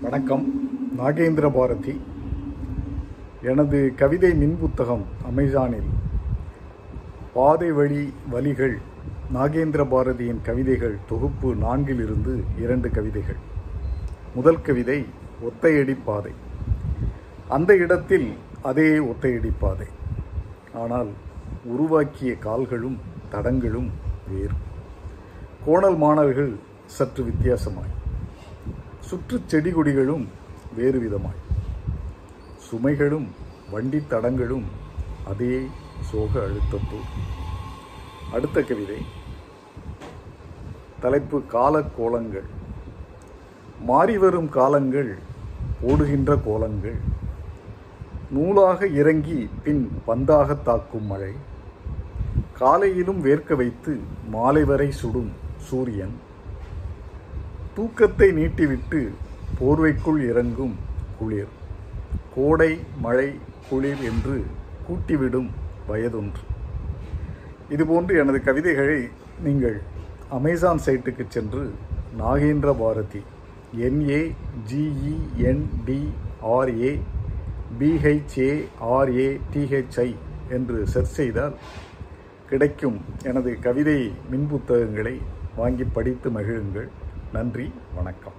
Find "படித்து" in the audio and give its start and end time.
85.84-86.30